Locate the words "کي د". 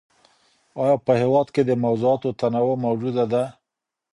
1.55-1.71